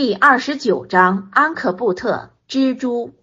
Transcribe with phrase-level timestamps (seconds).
[0.00, 3.14] 第二十九章安可布特蜘蛛，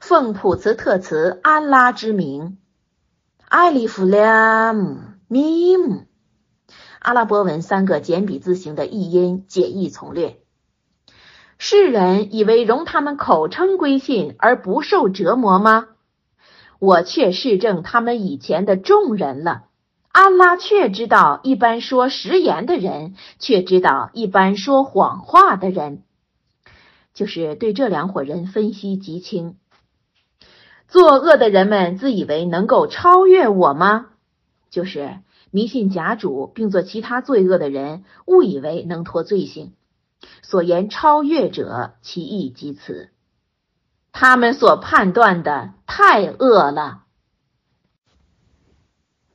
[0.00, 2.58] 奉普茨特茨安拉之名，
[3.48, 4.96] 艾利弗拉姆
[5.28, 6.02] 米姆，
[6.98, 10.40] 阿拉伯文三个简笔字形的译音解译从略。
[11.58, 15.86] 世人以为容他们口称归信而不受折磨吗？
[16.80, 19.66] 我却试证他们以前的众人了。
[20.20, 26.02] 安拉却知道，一般说实言的人，却知道一般说谎话的人，
[27.14, 29.54] 就是对这两伙人分析极清。
[30.88, 34.06] 作恶的人们自以为能够超越我吗？
[34.70, 35.18] 就是
[35.52, 39.72] 迷信假主并做其他罪恶的人，误以为能脱罪行。
[40.42, 43.10] 所言超越者，其意即此。
[44.10, 47.04] 他们所判断的太恶了。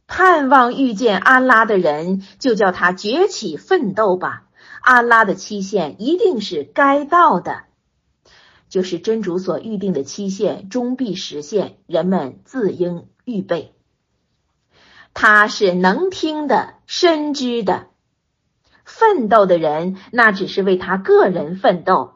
[0.07, 4.43] 盼望遇见安拉的人，就叫他崛起奋斗吧。
[4.81, 7.63] 安拉的期限一定是该到的，
[8.67, 13.73] 就是真主所预定的期限终必实现，人们自应预备。
[15.13, 17.87] 他是能听的、深知的。
[18.83, 22.15] 奋斗的人，那只是为他个人奋斗，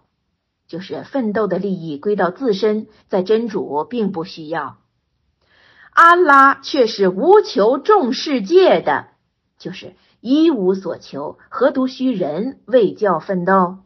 [0.67, 4.77] 就是奋斗的利益归到自身，在真主并不需要。
[5.99, 9.07] 安拉却是无求众世界的，
[9.57, 13.79] 就是一无所求，何独需人为教奋斗？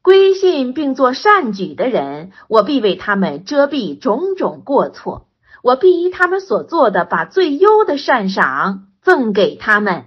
[0.00, 5.26] 归信并做善举的人，我必为他们遮蔽种种过错，
[5.64, 10.04] 我必依他们所做的，把最优的善赏赠给他们，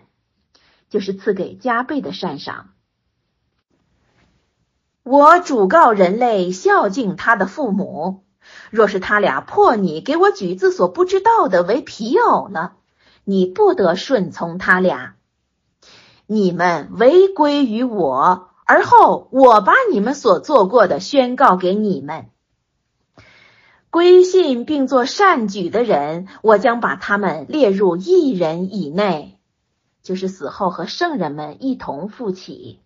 [0.89, 2.69] 就是赐给加倍的善赏。
[5.03, 8.23] 我主告人类孝敬他的父母。
[8.69, 12.71] 若是他俩破你给我举字所不知道的为皮偶呢，
[13.23, 15.15] 你不得顺从他俩。
[16.25, 22.27] 你们违规于我，而后我把你们所做过的宣告给你们。
[23.89, 29.37] 归信并做善举的人，我将把他们列入一人以内，
[30.01, 32.79] 就是死后和圣人们一同复起。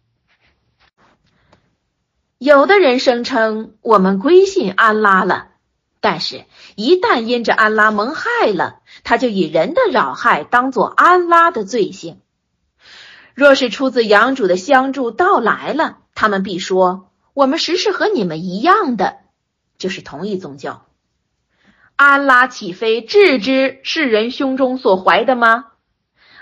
[2.40, 5.50] 有的人声称我们归信安拉了。
[6.08, 6.46] 但是，
[6.76, 12.20] 一旦因着安拉蒙害了，他就以人的扰害当做安拉的罪行。
[13.34, 19.16] 若是出自养主的相助到来了，他们必说：“我们实是和你们一样的，
[19.80, 20.86] 就是同一宗教。”
[21.98, 25.66] 安拉岂非置之世人胸中所怀的吗？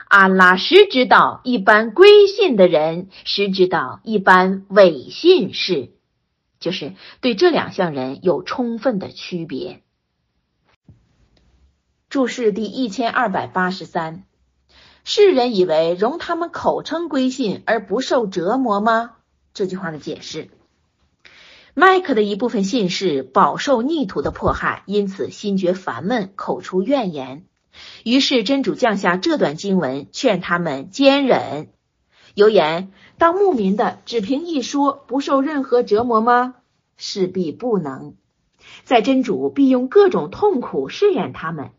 [0.09, 5.91] 安拉实知道一般归信的人，实知道一般伪信士。
[6.63, 9.81] 就是对这两项人有充分的区别。
[12.09, 14.23] 注释第一千二百八十三，
[15.03, 19.15] 世人以为容他们口称归信而不受折磨吗？
[19.53, 20.49] 这句话的解释：
[21.73, 27.45] 麦克的一部分信士饱受逆徒的迫害，因此心觉烦闷，口出怨言。
[28.05, 31.73] 于是真主降下这段经文，劝他们坚忍。
[32.35, 36.55] 有言：当牧民的只凭一说，不受任何折磨吗？
[36.97, 38.15] 势必不能。
[38.85, 41.71] 在真主必用各种痛苦试验他们，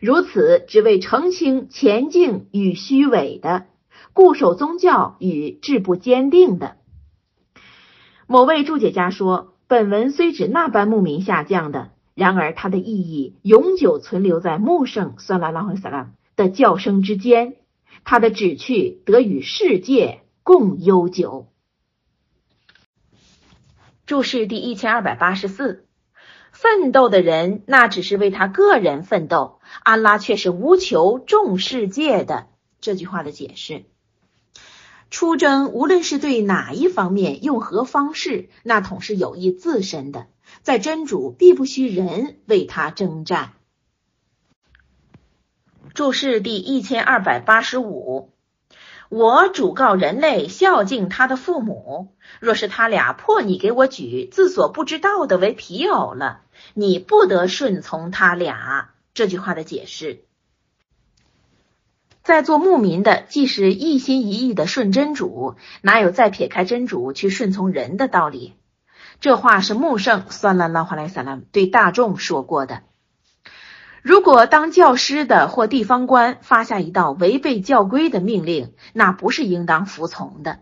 [0.00, 3.66] 如此只为澄清前进与虚伪的，
[4.12, 6.76] 固守宗教与志不坚定的。
[8.26, 17.54] 某位注解家说，本文虽指那般牧民下降的，然而它的意义永久存留在穆圣算拉拉和萨拉的叫声之间，
[18.04, 20.20] 他的旨趣得与世界。
[20.44, 21.46] 共悠久。
[24.06, 25.86] 注释第一千二百八十四，
[26.50, 32.48] 奋斗的人那只是为他个人奋斗，安拉却是无求众世界的。
[32.80, 33.84] 这句话的解释，
[35.10, 40.26] 出征无论是对哪一方面，用何方式，那统是有益自身的，
[40.62, 43.52] 在真主必不需人为他征战。
[45.94, 48.30] 注释第一千二百八十五。
[49.08, 52.14] 我主告人类孝敬他的父母。
[52.40, 56.40] 若是他俩破你给我举自所不知道的为皮偶了，
[56.72, 58.90] 你不得顺从他俩。
[59.12, 60.24] 这句话的解释，
[62.22, 68.54] 在做牧民的既是一心一意的顺真主，哪有再撇开真主去顺从人的道理？
[69.20, 72.80] 这话是穆圣算了拉华莱萨拉对大众说过的。
[74.02, 80.58] 如果当教师的或地方官发下一道违背教规的命令，那不是应当服从的。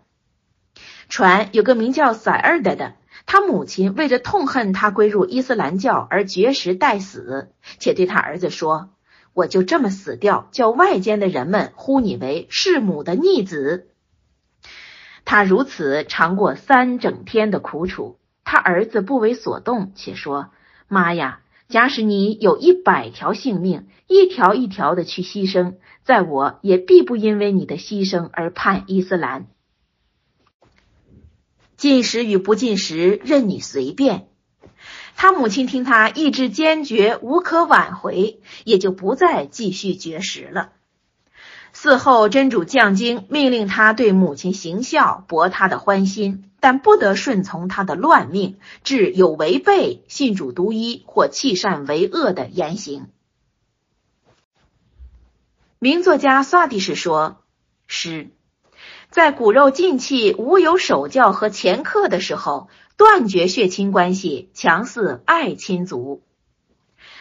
[1.08, 2.94] 传有个名叫塞尔的的，
[3.24, 8.90] 他母亲为着痛恨他归入伊斯兰教而绝食待死，且对他儿子说
[9.32, 13.88] ：“我就这么死掉，叫外间的人们呼你为弑母的逆子。”
[15.24, 20.50] 他如此尝过三整天的苦楚，他儿子不为所动，且说
[20.88, 21.40] ：“妈呀，
[21.70, 29.46] 假使你有一百条性命，一条一条的去牺牲，在我也必不因为你的牺牲而叛伊斯兰。
[31.76, 34.26] 进食与不进食，任你随便。”
[35.16, 40.72] 他母亲听他意志坚决，无可挽回，也就不再继续绝食了。
[41.74, 53.08] 嗣后，真主降经，命令他对母亲行孝，博他的欢心，但不得顺从他的乱命，致有违背信主独一或弃善为恶的言行。
[55.78, 57.38] 名作家萨迪什说
[57.88, 58.30] ：“诗
[59.10, 66.22] 在骨肉尽弃、无有守教和前客的时候，断绝血亲关系，强似爱亲族。”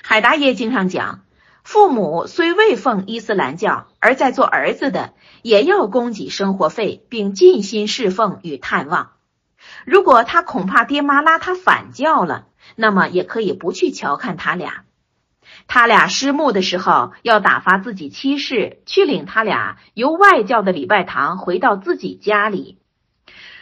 [0.03, 1.23] 海达耶经上讲。
[1.61, 5.13] 父母虽未奉伊斯兰教，而在做儿子的
[5.43, 9.11] 也要供给生活费，并尽心侍奉与探望。
[9.89, 12.45] 如果他恐怕爹妈拉他反教了，
[12.75, 14.83] 那么也可以不去瞧看他俩。
[15.65, 22.77] 他俩失目的时候，要打发自己妻室去领他俩由外教的礼拜堂回到自己家里。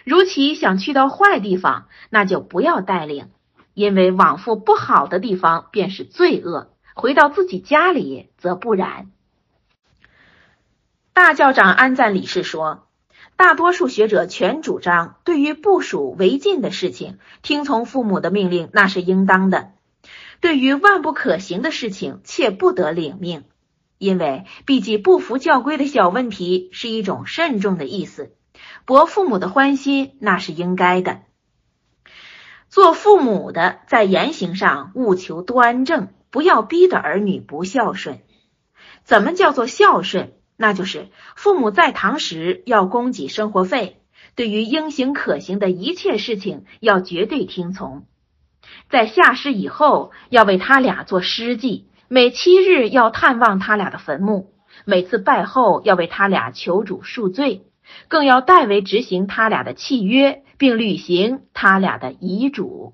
[0.03, 3.29] 如其想去到坏地方，那就不要带领，
[3.73, 6.73] 因为往复不好的地方便是罪恶。
[6.93, 9.11] 回到自己家里则不然。
[11.13, 12.86] 大教长安赞理事说，
[13.37, 19.71] 大多数学者全主张，对于不属违禁的事情，听从父母的命令那是应当的；
[20.41, 23.45] 对于万不可行的事情，切不得领命，
[23.97, 28.33] 因为毕竟不服教规的小问题是一种慎重的意思。
[28.85, 31.21] 博父母的欢心那是应该的。
[32.69, 36.09] 做父母的在言行上务求端正。
[36.29, 38.19] 不要逼得儿女不孝顺。
[39.05, 40.33] 怎么叫做孝顺？
[40.57, 44.01] 那就是父母在堂时要供给生活费，
[44.35, 48.05] 对于应行可行的一切事情要绝对听从。
[48.89, 54.51] 在下世以后，要为他俩做诗祭，每七日要探望他俩的坟墓，
[54.83, 57.67] 每次拜后要为他俩求主恕罪，
[58.07, 62.93] 更要代为执行他俩的契约，并履行他俩的遗嘱。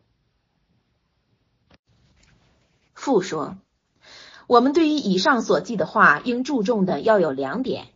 [2.93, 3.57] 父说
[4.47, 7.87] ：“我们对于以上所记的话，应注重的要有两点：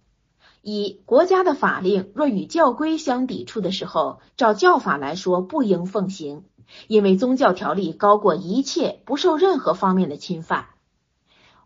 [0.61, 6.43] 一，国家的法令若与教规相抵触的时候，照教法来说，不应奉行，
[6.87, 10.67] 因为宗教条例高过一切，不受任何方面的侵犯。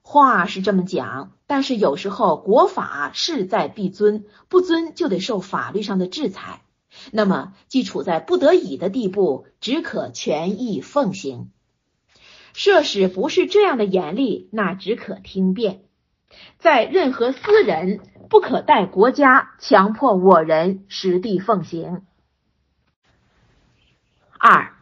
[0.01, 6.63] 话是这么讲，但是有时候国法势在必遵，不遵就得受法律上的制裁，
[7.11, 11.51] 那么既处在不得已的地步，只可全意奉行。”
[12.63, 15.81] 设使不是这样的严厉，那只可听辩。
[16.59, 22.03] 在任何私人，不可代国家强迫我人实地奉行。
[24.37, 24.73] 二，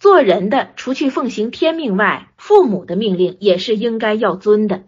[0.00, 4.84] 做人的除去奉行天命外，父母的命令也是应该要遵的。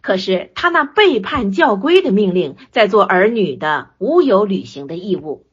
[0.00, 5.44] 可是他那背叛教规的命令，在做儿女的无有履行的义务。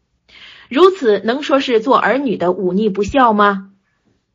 [0.69, 3.73] 如此能说是做儿女的忤逆不孝吗？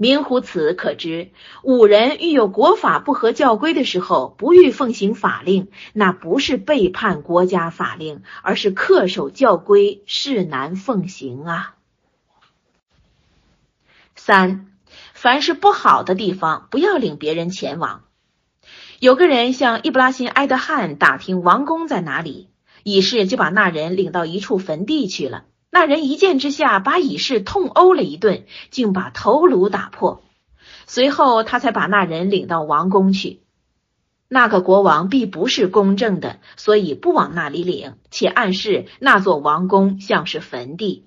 [0.00, 1.28] 明乎此，可知
[1.62, 11.74] 五人遇有国法不合教规的时候，不欲奉行法令，那不是背叛国家法令，而是恪守教规，是难奉行啊。
[14.16, 14.72] 三，
[15.12, 18.04] 凡是不好的地方，不要领别人前往。
[19.00, 22.48] 有个人向伊布拉辛埃德汗打听王宫在哪里，
[22.84, 25.44] 以是就把那人领到一处坟地去了。
[25.70, 30.22] 那人一见之下，把乙氏痛殴了一顿，竟把头颅打破。
[30.86, 33.40] 随后，他才把那人领到王宫去。
[34.28, 41.06] 那个国王必不是公正的，所以不往那里领，且暗示那座王宫像是坟地。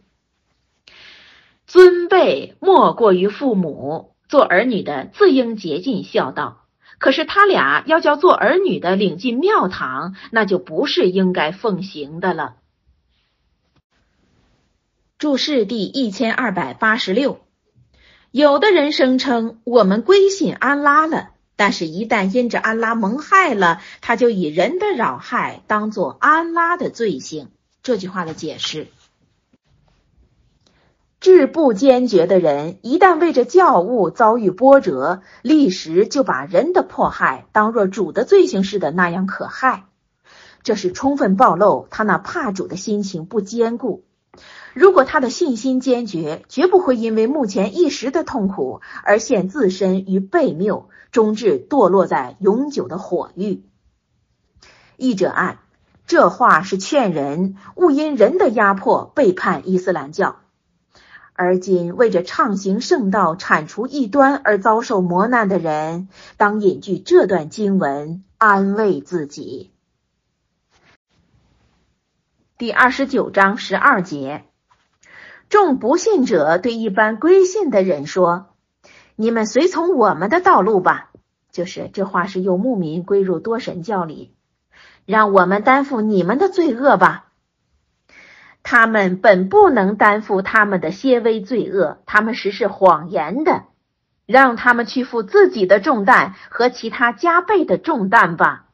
[1.68, 6.62] 尊辈莫过于父母，做儿女的自应竭尽孝道。
[7.00, 12.56] 可是他俩要叫做儿女的领进庙堂，那就不是应该奉行的了。
[15.24, 17.40] 注释第一千二百八十六，
[18.32, 27.52] 有的人声称我们归信安拉了，但是，一旦因着安拉蒙害了，他就以人的扰害当做安拉的罪行。
[27.84, 28.90] 这句话的解释：
[31.22, 39.86] 志不坚决的人，一旦为着教务遭遇波折，立时就把人的迫害当若主的罪行似的那样可害，
[40.64, 44.04] 这是充分暴露他那怕主的心情不坚固。
[44.74, 53.64] 如果他的信心坚决，绝不会因为目前一时的痛苦而陷自身于悖谬，终至堕落在永久的火狱。
[54.98, 55.60] 译者按：
[56.08, 60.38] 这话是劝人勿因人的压迫背叛伊斯兰教。
[61.36, 69.72] 而今为着畅行圣道、铲除异端而遭受磨难的人，当引据这段经文安慰自己。
[72.60, 74.46] 第二十九章十二节，
[75.54, 78.48] 众不信者对一般归信的人说
[79.16, 81.12] ：“你们随从我们的道路吧。”
[81.54, 84.34] 就是这话是诱牧民归入多神教里，
[85.06, 87.28] 让我们担负你们的罪恶吧。
[88.64, 93.66] 他们本不能担负他们的些微罪恶，他们实是谎言的，
[94.26, 98.70] 让他们去负自己的重担和其他加倍的重担吧。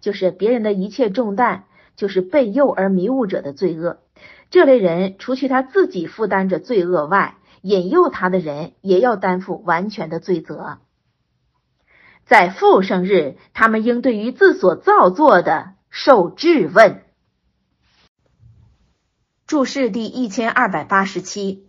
[0.00, 1.62] 就是别人的一切重担，
[1.94, 3.98] 就是被诱而迷误者的罪恶。
[4.56, 10.78] 这类人除去他自己负担着罪恶外，引诱他的人也要担负完全的罪责。
[12.24, 17.02] 在复生日，他们应对于自所造作的受质问。
[19.46, 21.68] 注释第一千二百八十七，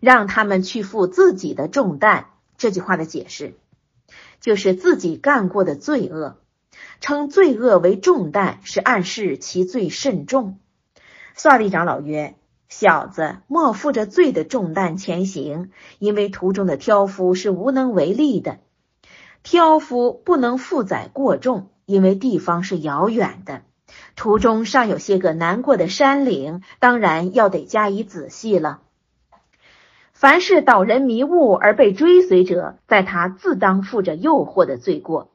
[0.00, 2.30] 让他们去负自己的重担。
[2.56, 3.52] 这句话的解释
[4.40, 6.38] 就是自己干过的罪恶，
[7.02, 10.58] 称罪恶为重担，是暗示其罪甚重。
[11.40, 12.34] 萨利长老曰
[12.68, 18.58] ：“小子，莫负着罪的重担前行，因为途中的挑夫是无能为力的。
[19.44, 23.62] 挑夫不能负载过重，因为地方是遥远的。”
[24.16, 28.80] 途中尚有些个难过的山岭，当然要得加以仔细了。
[30.12, 35.30] 凡是导人迷雾而被追随者，在他自当负着诱惑的罪过。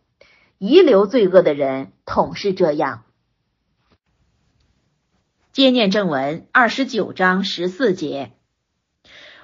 [0.57, 3.03] 遗留罪恶的人，统是这样。
[5.53, 8.31] 接念正文二十九章十四节，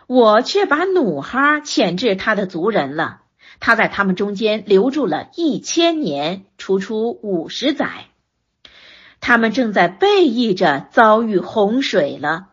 [0.07, 3.21] 我却把努哈遣至他的族人了。
[3.59, 8.07] 他在他们中间留住了一千年，除出五十载。
[9.19, 12.47] 他们正在背义着遭遇洪水了，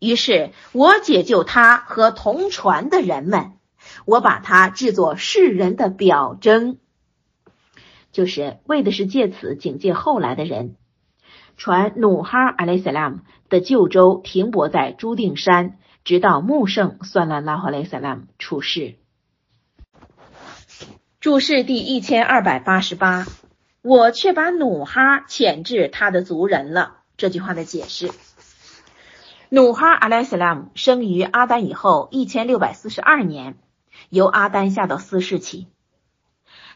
[0.00, 3.52] 于是我解救他和同船的人们，
[4.04, 6.78] 我把他制作世人的表征，
[8.10, 10.74] 就是为的是借此警戒后来的人。
[11.56, 18.96] 传努哈阿莱萨拉姆的旧州停泊在朱定山，直到穆圣算拉拉哈莱萨拉姆出世。
[21.20, 23.26] 注释第一千二百八十八。
[23.82, 26.96] 我却把努哈遣至他的族人了。
[27.16, 28.10] 这句话的解释：
[29.48, 33.56] 努哈阿莱斯拉姆生于阿丹以后一千六百四十二年，
[34.08, 35.68] 由阿丹下到斯世起。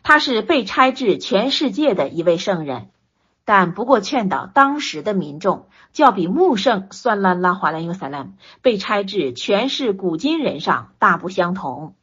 [0.04, 2.90] 他是被差至全世界的一位圣人，
[3.52, 8.28] 但不过劝导当时的民众，较比穆圣算拉拉华兰尤萨拉
[8.62, 11.96] 被差至全市古今人上大不相同。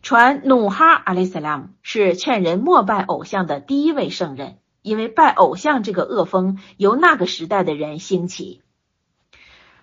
[0.00, 8.62] 传努哈阿里斯拉是劝人莫拜偶像的第一位圣人，因为拜偶像这个恶风由那个时代的人兴起。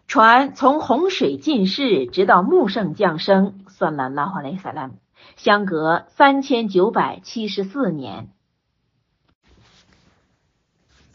[0.07, 4.89] 传从洪水进世直到穆圣降生，算了拉哈雷萨拉，
[5.35, 8.29] 相隔三千九百七十四年。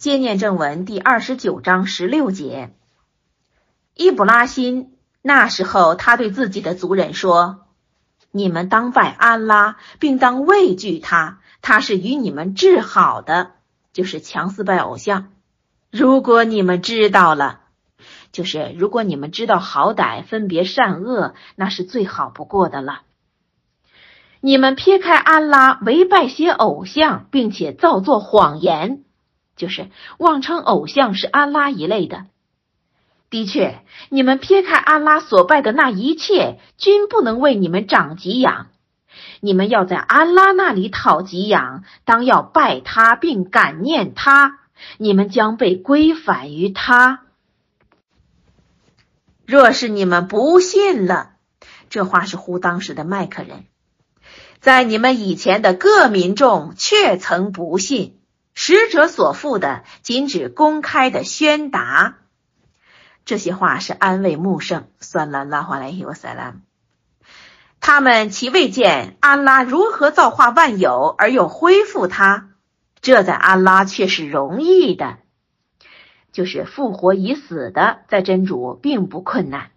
[0.00, 2.75] 接念正文第二十九章十六节，
[3.95, 7.66] 伊布拉辛那时候他对自己的族人说。
[8.30, 13.50] 你们当拜安拉，并当畏惧他，他是与你们治好的，
[13.92, 15.33] 就是强似拜偶像。
[15.90, 17.61] 如果你们知道了，
[18.33, 23.02] 就是如果你们知道好歹分别善恶，那是最好不过的了。
[24.40, 29.04] 你们撇开安拉，唯拜些偶像，并且造作谎言，
[29.61, 32.25] 就是妄称偶像是安拉一类的。
[33.29, 38.69] 的确，你们撇开安拉所拜的那一切，均不能为你们长给养。
[39.40, 44.59] 你们要在安拉那里讨给养，当要拜他并感念他，
[44.97, 47.21] 你们将被归返于他。
[49.47, 51.33] 若是你们不信了，
[51.88, 53.64] 这话是呼当时的麦克人，
[54.61, 58.20] 在你们以前的各民众却曾不信，
[58.62, 62.19] 使者所负的仅指公开的宣达。
[63.25, 66.57] 这些话是安慰穆圣，算了拉华莱伊沃塞拉。
[67.81, 72.50] 他们其未见安拉如何造化万有而又恢复他，
[73.00, 75.17] 这在安拉却是容易的，
[76.31, 79.71] 就是复活已死的，在真主并不困难。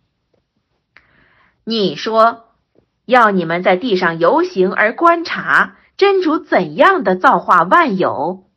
[1.63, 2.49] 你说
[3.05, 8.49] 要你们在地上游行而观察真主怎样的造化万有，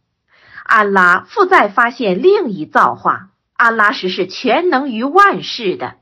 [0.66, 3.30] 安拉复再发现另一造化。
[3.54, 5.94] 阿拉实是全能于万事的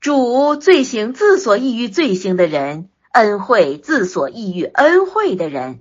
[0.00, 5.80] 主，罪行自所异于罪行的人，恩惠自所异于恩惠的人，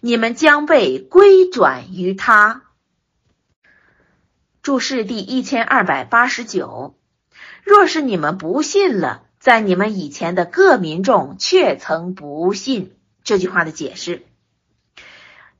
[0.00, 2.62] 你们将被归转于他。
[4.62, 6.96] 注释第一千二百八十九。
[7.62, 12.96] 若是你们不信了，在你们以前的各民众却曾不信。
[13.22, 14.26] 这句话的解释。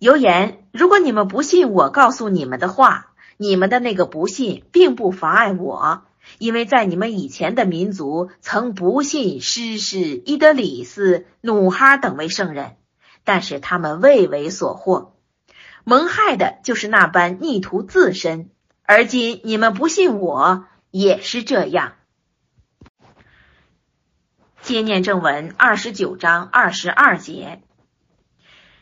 [0.01, 6.05] 有言：如果你们不信我告诉你们的话，你们的那个不信并不妨碍我。
[6.39, 12.77] 因为在你们以前的民族曾不信施施、伊德里斯、努哈等位圣人，
[13.25, 15.17] 但是他们未为所获，
[15.85, 18.49] 蒙害的就是那般逆徒自身。
[18.85, 21.93] 而今你们不信我，也是这样。
[24.63, 27.63] 接念正文二十九章二十二节：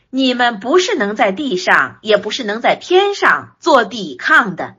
[0.09, 4.75] 你们不是能在地上，也不是能在天上做抵抗的。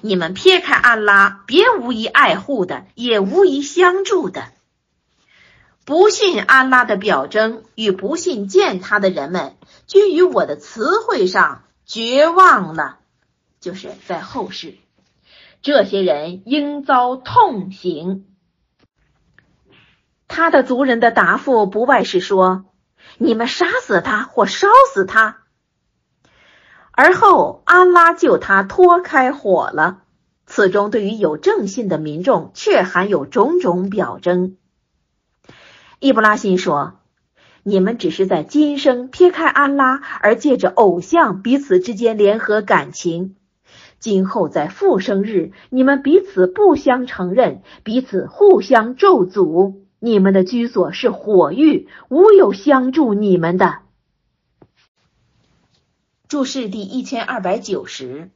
[0.00, 4.52] 你们撇开安拉，别无一爱护的，也无一相助的。
[5.84, 9.56] 不信安拉的表征与不信见他的人们，
[9.86, 12.98] 均于我的词汇上绝望了。
[13.60, 14.74] 就是在后世，
[15.62, 18.26] 这些人应遭痛刑。
[20.28, 22.66] 他的族人的答复不外是说：
[23.18, 25.38] 你们杀死他，或烧死他。
[26.92, 30.02] 而后，安拉救他脱开火了。
[30.46, 34.56] 此中对于有正信的民众，却含有种种表征。
[36.00, 37.00] 伊布拉辛说
[37.64, 43.34] ：“你们只是在今生撇开安拉，而借着偶像彼此之间联合感情；
[43.98, 49.87] 今后在复生日，你们彼此不相承认，彼此互相咒诅。
[50.00, 53.80] 你们的居所是火狱，无有相助你们的。”
[56.28, 58.30] 注释第一千二百九十，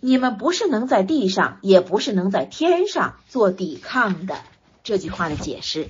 [0.00, 4.36] 你们不是能在地上，也不是能在天上做抵抗的。
[4.82, 5.88] 这句话的解释，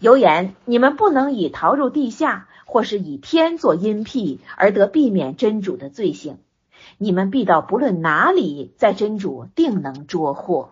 [0.00, 6.38] 有言你们不能以逃入地下，或是以天作阴僻而得避免真主的罪行。
[6.96, 10.70] 你们必到不论哪里，在真主定能捉获。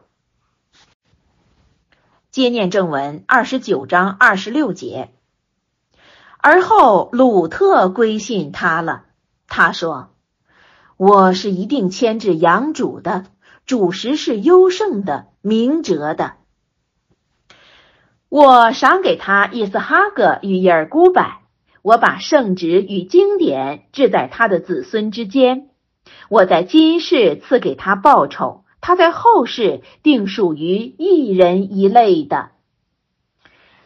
[2.31, 5.11] 接念正文二十九章二十六节。
[6.39, 9.05] 而后鲁特归信他了。
[9.49, 10.11] 他说
[10.97, 13.27] ：“我是一定牵制养主的，
[13.67, 16.35] 主食是优胜的，明哲的。
[18.29, 21.25] 我赏给他伊斯哈格与耶尔古柏，
[21.83, 25.71] 我把圣旨与经典置在他的子孙之间。
[26.29, 32.51] 我在今世赐给他报酬，他在后世定属于一人一类的。”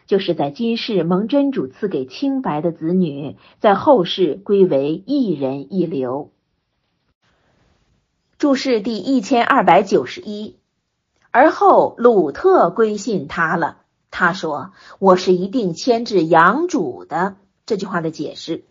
[0.07, 6.31] 就是在今世蒙真主赐给清白的子女，在后世归为一人一流。
[8.37, 10.57] 注释第一千二百九十一。
[11.31, 13.79] 而后鲁特归信他了。
[14.11, 18.63] 他说：“我是一定牵制养主的。”这句话的解释：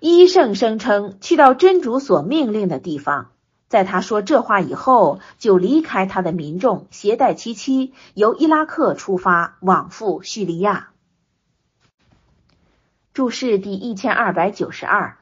[0.00, 3.30] 医圣声称去到真主所命令的地方。
[3.68, 10.90] 在他说这话以后，就离开他的民众，携带其妻，由伊拉克出发，往赴叙利亚。
[13.12, 15.18] 注释第一千二百九十二。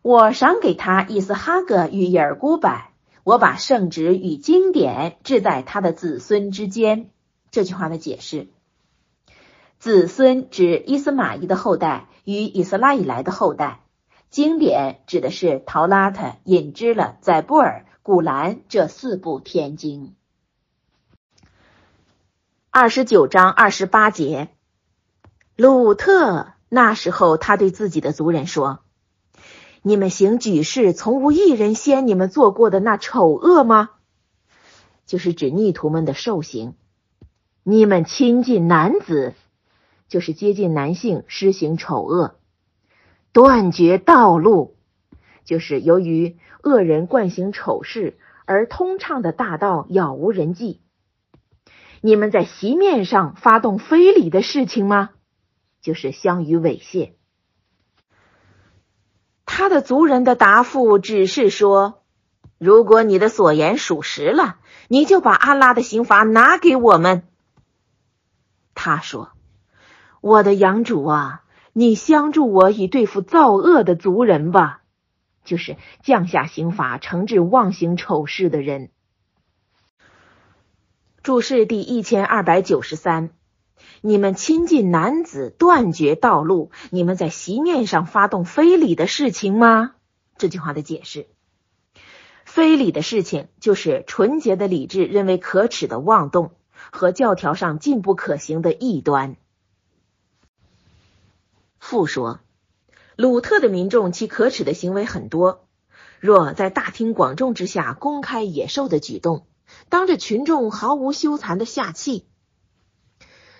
[0.00, 2.88] 我赏给他伊斯哈格与耶尔古柏，
[3.24, 7.10] 我把圣旨与经典置在他的子孙之间。
[7.50, 8.48] 这句话的解释：
[9.78, 13.80] 子孙指伊斯玛仪的后代与以斯拉以来的后代。
[14.34, 20.16] 经典指的是《陶拉特》《引支了》《宰布尔》《古兰》这四部天经。
[22.68, 24.48] 二十九章二十八节，
[25.54, 28.80] 鲁特那时候，他对自己的族人说
[29.82, 33.90] ：“你们行举事，从无一人先你们做过的那丑恶吗？
[35.06, 36.74] 就是指逆徒们的兽行。
[37.62, 39.34] 你们亲近男子，
[40.08, 42.34] 就是接近男性，施行丑恶。”
[43.34, 44.76] 断绝道路，
[45.44, 50.80] 就是由于恶人惯行丑事而通畅的大道杳无人迹。
[52.00, 55.10] 你们在席面上发动非礼的事情吗？
[55.82, 57.14] 就是相与猥亵。
[59.44, 62.04] 他的族人的答复只是说：
[62.58, 67.26] 如果你的所言属实了，你就把阿拉的刑罚拿给我们。
[68.74, 69.32] 他说：
[70.20, 71.43] 我的养主啊。
[71.76, 74.82] 你相助我以对付造恶的族人吧，
[75.44, 78.90] 就是降下刑罚惩治妄行丑事的人。
[81.24, 83.30] 注释第一千二百九十三：
[84.02, 89.94] 你们亲近男子，断绝道路，你们在席面上发动非礼的事情吗？
[90.38, 91.26] 这句话的解释：
[92.44, 96.52] 非礼的事情就是纯洁的理智认为可耻的妄动
[96.92, 99.34] 和教条上进不可行的异端。
[101.84, 102.40] 复说，
[103.14, 105.68] 鲁特的民众其可耻的行为很多，
[106.18, 109.46] 若在大庭广众之下公开野兽的举动，
[109.90, 112.24] 当着群众毫无羞惭的下气。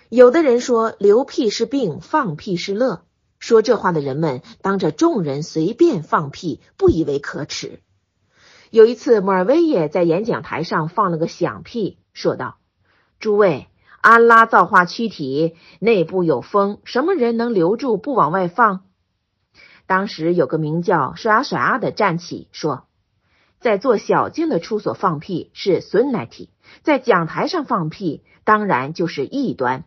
[0.09, 3.05] 有的人说流屁是病，放屁是乐。
[3.39, 7.83] 说这话的人们当着众人随便放屁，不以为可耻。
[8.71, 12.57] 有一次，摩尔威耶在演讲台上放了个响屁，说道
[13.21, 13.69] ：“诸位，
[14.05, 18.85] 安拉造化躯体内部有风，什么人能留住不往外放？”
[19.89, 22.87] 当时有个名叫甩啊甩啊的站起说
[23.61, 26.51] ：“在做小径的处所放屁是孙乃体，
[26.83, 29.85] 在讲台上放屁当然就是异端。”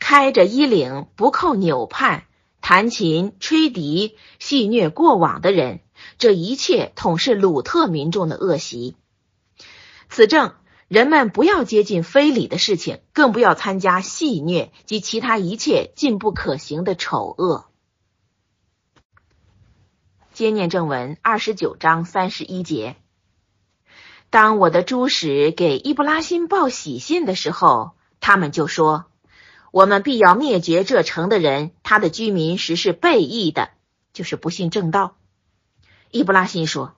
[0.00, 2.22] 开着衣领，不扣纽帕，
[2.62, 5.80] 弹琴、吹笛、戏谑过往的人，
[6.16, 8.96] 这一切统是鲁特民众的恶习。
[10.08, 10.54] 此证
[10.90, 17.66] 人们不要接近非礼的事情，更不要参加戏谑及其他一切禁不可行的丑恶。
[20.32, 22.96] 接念正文二十九章三十一节：
[24.30, 29.04] 当我的诸使给伊布拉辛报喜信的时候，他们就说。
[29.70, 33.70] 我们必要灭绝这城的人，他的居民实是背义的，
[34.12, 35.14] 就是不信正道。
[36.10, 36.96] 伊布拉辛说：“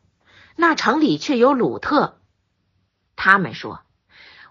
[0.57, 2.17] 那城里却有鲁特。”
[3.17, 3.81] 他们说：“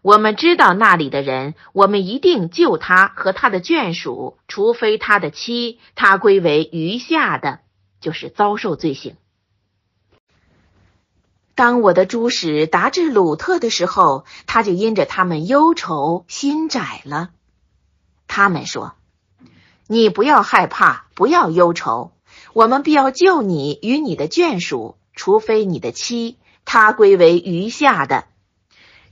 [0.02, 7.60] 我们知道那里的人，我们一定救他和他的眷属，除非他的妻，他归为余下的，
[8.00, 9.16] 就是遭受罪行。”
[11.54, 17.30] 当我的诸使达至鲁特的时候，他就因着他们忧愁，心窄了。
[18.28, 18.96] 他们说
[19.86, 22.14] ：“你不要害怕，不要忧愁，
[22.54, 28.24] 我们必要救你与你的眷属，除非你的妻，他归为余下的，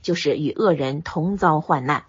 [0.02, 2.04] 就是与恶人同遭患难。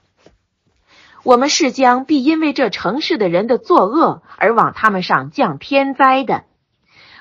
[1.23, 6.45] 我们是将必因为这城市的人的作恶而往他们上降天灾的。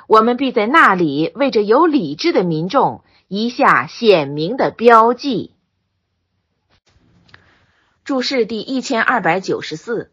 [0.06, 5.54] 我们必在那里为着有理智的民众一下显明的标记。”
[8.04, 10.10] 注释第一千二百九十四。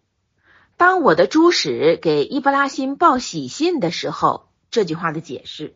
[0.75, 5.75] 当我的诸使给伊布拉辛报喜信的时候，这句话的解释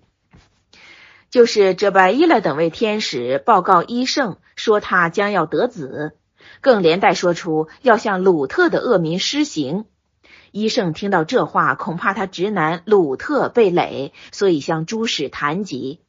[1.32, 6.18] 就是这白伊勒等位天使报告医圣说他将要得子，
[6.60, 9.86] 更连带说出要向鲁特的恶民施行。
[10.52, 16.02] 医圣听到这话，恐怕他直男鲁特被累，所以向诸使谈及。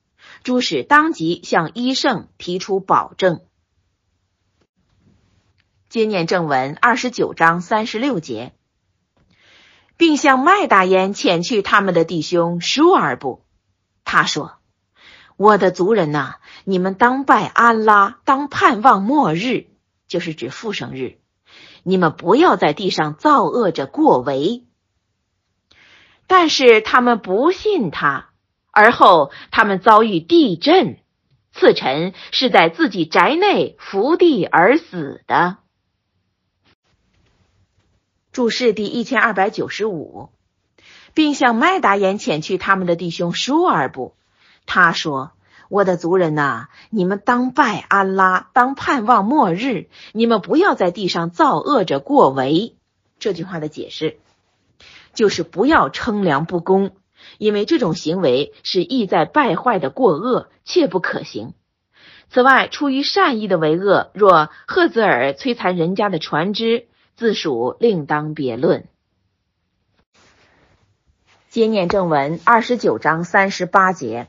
[0.42, 3.40] 诸使当即向医圣提出保证。
[5.88, 8.52] 接念正文二十九章三十六节，
[9.96, 13.44] 并向麦大烟遣去他们的弟兄舒尔布。
[14.04, 14.54] 他说
[15.42, 19.66] ：“我的族人呐，你们当拜安拉，当盼望末日，
[20.06, 21.18] 就是指复生日。
[21.82, 24.62] 你们不要在地上造恶着过为。
[26.28, 28.28] 但是他们不信他，
[28.70, 30.98] 而后他们遭遇地震，
[31.52, 35.56] 次臣是在自己宅内伏地而死的。”
[38.30, 40.30] 注释第一千二百九十五，
[41.14, 44.14] 并向麦达言遣去他们的弟兄舒尔部。
[44.66, 45.32] 他说
[45.68, 49.88] ：“我的族人呐，你们当拜安拉，当盼望末日。
[50.12, 52.76] 你们不要在地上造恶者过为。”
[53.18, 54.18] 这句话的解释
[55.14, 56.92] 就是不要称量不公，
[57.38, 61.54] 因为这种行为是意在败坏的过恶，切不可行。
[62.30, 66.86] 此外，出于善意的为恶，若赫兹尔摧残人家的船只。
[67.14, 68.88] 自属另当别论。
[71.50, 74.28] 接念正文二十九章三十八节，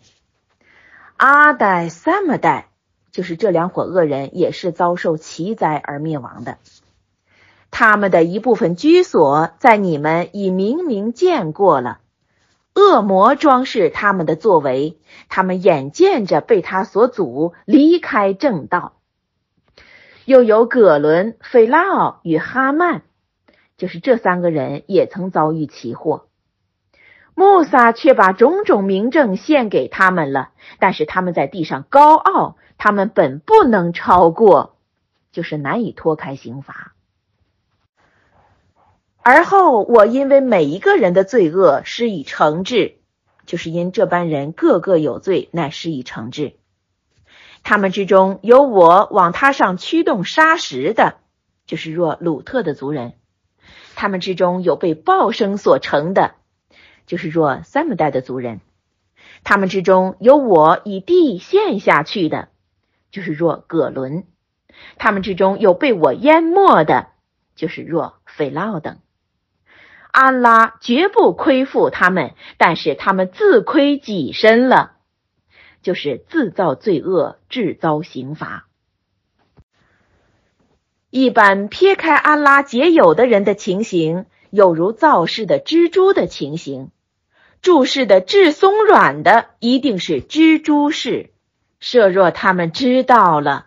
[1.18, 2.68] 阿代、萨么代，
[3.12, 6.58] 就是这两伙恶人，也是遭受奇灾而灭亡的。
[7.72, 12.00] 他们的一部分居所，在你们已明明见过了。
[12.76, 14.98] 恶魔装饰他们的作为，
[15.30, 18.94] 他们眼见着被他所阻，离开正道。
[20.26, 23.04] 又有葛伦、费拉奥与哈曼，
[23.78, 26.26] 就是这三个人也曾遭遇奇祸。
[27.36, 34.78] 穆萨却把种种名证献给他们了，但是他们在地上高傲，他们本不能超过，
[35.32, 36.94] 就是难以脱开刑罚。
[39.22, 42.98] 而后我因为每一个人的罪恶施以惩治，
[43.46, 46.58] 就是因这般人个个有罪，乃施以惩治。
[47.64, 51.16] 他们之中有我往他上驱动沙石的，
[51.66, 53.14] 就是若鲁特的族人；
[53.96, 56.36] 他们之中有被暴声所成的，
[57.06, 58.60] 就是若三姆代的族人；
[59.44, 62.50] 他们之中有我以地陷下去的，
[63.12, 64.24] 就是若葛伦；
[64.98, 67.08] 他们之中有被我淹没的，
[67.56, 69.00] 就是若斐拉等。
[70.12, 74.98] 安拉绝不亏负他们，但是他们自亏己身了，
[75.82, 78.68] 就是自造罪恶，制遭刑罚。
[81.10, 86.92] 一般撇开安拉结友的人的情形，有如造世的蜘蛛的情形。
[87.64, 91.32] 注释的至松软的一定是蜘蛛式。
[91.80, 93.66] 设若他们知道了，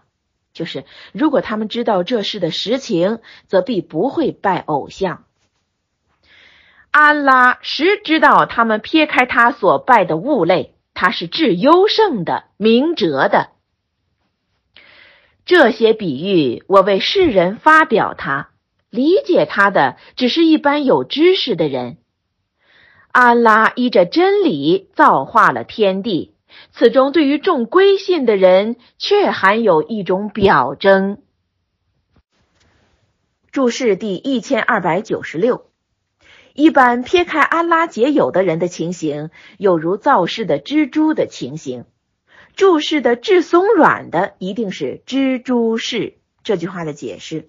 [0.53, 3.19] 就是如果他们知道这事的实情，
[3.49, 5.25] 则必不会拜偶像。
[6.93, 13.51] 安拉实知道他们撇开他所拜的物类，他是至优胜的、明哲的。
[15.45, 18.51] 这些比喻，我为世人发表他，
[18.91, 21.99] 理解他的只是一般有知识的人。
[23.13, 26.35] 安拉依着真理造化了天地，
[26.71, 31.23] 此中对于众归信的人，却含有一种表征。
[33.51, 35.71] 注释第一千二百九十六。
[36.53, 41.85] 一般撇开安拉结友的人的情形，有如造世的蜘蛛的情形。
[42.55, 46.19] 注释的至松软的一定是蜘蛛式。
[46.43, 47.49] 这句话的解释，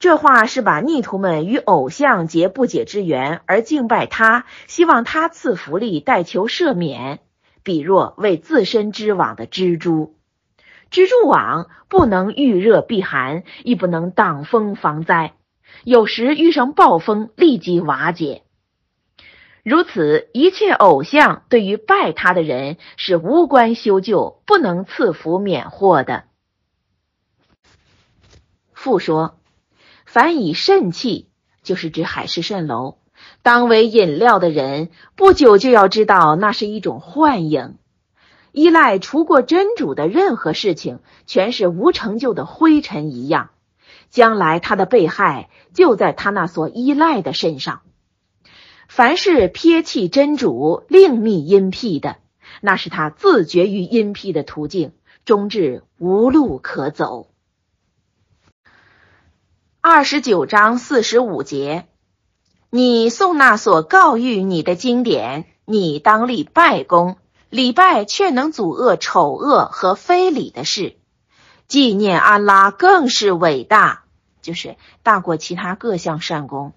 [0.00, 7.20] 这话是把逆徒们与偶像结不解之缘而敬拜他，希望他赐福利，代求赦免，
[7.62, 10.16] 比若为自身织网的蜘蛛。
[10.90, 15.34] 蜘蛛网不能遇热避寒，亦不能挡风防灾。
[15.84, 18.42] 有时遇上暴风，立即瓦解。
[19.62, 26.24] 如此，一切偶像对于拜他的人是无关修旧，不能赐福免祸的。
[28.72, 29.38] 复说，
[30.12, 31.28] 凡以肾气，
[31.62, 32.96] 就是指海市蜃楼，
[33.42, 37.76] 当为饮料的人，不久就要知道那是一种幻影。
[38.50, 43.50] 依赖除过真主的任何事情，全是无成就的灰尘一样。
[44.08, 47.82] 将来他的被害就在他那所依赖的身上。
[48.88, 52.16] 凡是撇弃真主、另觅阴僻的，
[52.60, 54.90] 那是他自绝于阴僻的途径，
[55.24, 57.29] 终至无路可走。
[59.82, 61.86] 二十九章四十五节，
[62.68, 67.16] 你诵那所告谕你的经典，你当立拜功，
[67.48, 70.96] 礼拜却能阻遏丑恶和非礼的事。
[71.66, 74.04] 纪念安拉更是伟大，
[74.42, 76.74] 就是大过其他各项善功。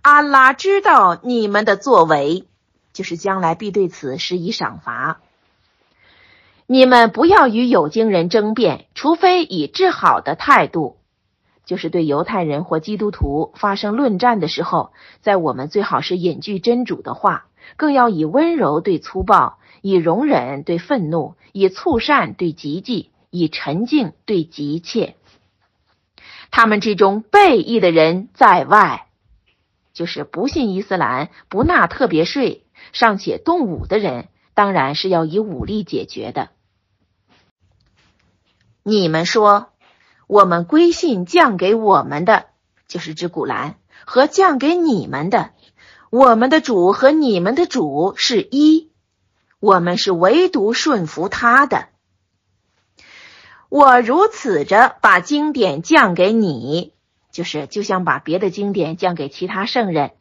[0.00, 2.46] 安拉知道你们的作为，
[2.94, 5.20] 就是将来必对此施以赏罚。
[6.66, 10.96] 你们不要与有经人争辩，除非以治好的态度，
[11.66, 23.10] 就是对犹太人或基督徒发生论战的时候，在我们最好是引据真主的话，更要以温柔对粗暴，以容忍对愤怒，以促善对极忌。
[23.28, 25.14] 以沉静对急切，
[26.50, 29.08] 他们之中背义的人在外，
[29.92, 36.48] 就是不信伊斯兰、不纳特别税、尚且动武的人，当然是要以武力解决的。
[38.82, 39.68] 你们说，
[40.26, 42.46] 我们归信降给我们的，
[42.88, 45.50] 就是指古兰和降给你们的，
[46.10, 48.90] 我们的主和你们的主是一，
[49.60, 51.88] 我们是唯独顺服他的。
[53.68, 56.92] 我如此着把经典降给你，
[57.30, 60.12] 就是就像把别的经典降给其他圣人。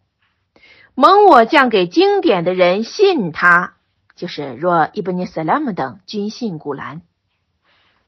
[0.94, 3.76] 蒙我降给经典的人信他，
[4.16, 7.02] 就是若伊布尼斯拉姆等均信古兰。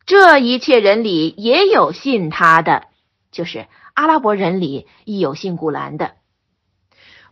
[0.07, 2.87] 这一切人里也有信他的，
[3.29, 6.15] 就是阿拉伯人里亦有信古兰的。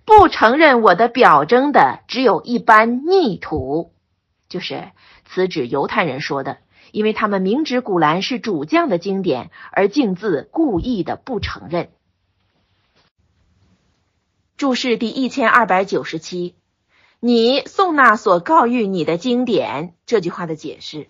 [0.04, 3.94] 不承认我的表征的，只有一般逆徒，
[4.50, 4.92] 就是
[5.24, 6.58] 此指犹太人说的。
[6.92, 11.90] 因为他们明知古兰是主将的经典，而竟自故意的不承认。
[14.58, 16.56] 注释第一千二百九十七，
[17.22, 21.08] 你宋那所告谕你的经典这句话的解释，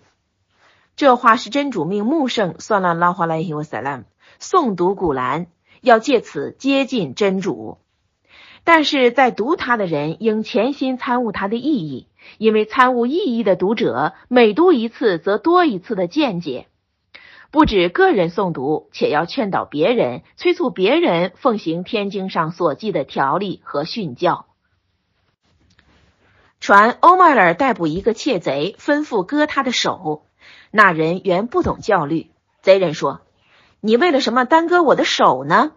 [0.96, 4.04] 这话是真主命穆圣算了拉华莱伊沃塞拉
[4.40, 5.46] 诵读古兰，
[5.82, 7.76] 要借此接近真主。
[8.64, 16.66] 但是在读它的人应潜心参悟它的意义，因为参悟意义的读者每读一次则多一次的见解。
[17.50, 24.46] 不止个人诵读，且要劝导别人，催促别人奉行天经上所记的条例和训教。
[26.58, 30.25] 传欧麦尔逮捕一个窃贼，吩咐割他的手。
[30.70, 32.30] 那人原不懂教律，
[32.62, 33.20] 贼人说
[33.80, 35.72] ：“你为了什么耽搁我的手呢？”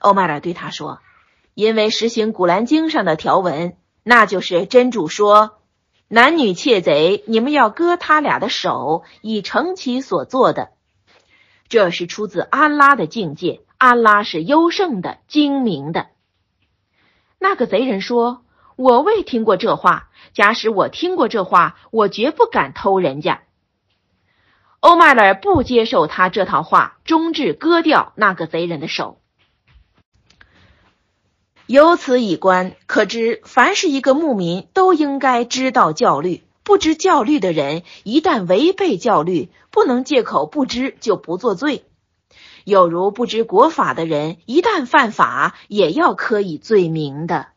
[0.00, 1.00] 欧麦尔对他说。
[1.54, 5.56] 因为实行古兰经上的条文，那就是真主说
[6.06, 10.72] ：“男女窃贼，你们要割他俩的手，以成其所做的。”
[11.70, 16.08] 这是出自安拉的境界，安拉是优胜的、精明的。
[17.38, 18.44] 那个贼人说
[18.76, 20.10] ：“我未听过这话。
[20.34, 23.44] 假使我听过这话，我绝不敢偷人家。”
[24.80, 29.18] 欧麦尔不接受他这套话，终至割掉那个贼人的手。
[31.66, 36.42] 由此以观，可知凡是一个牧民都应该知道教律。
[36.62, 41.84] 不知教律的人，一旦违背教律，不能借口不知就不作罪。
[42.64, 47.48] 有如不知国法的人，一旦犯法，也要科以罪名的。